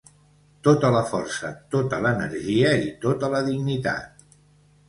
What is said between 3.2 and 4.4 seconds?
la dignitat.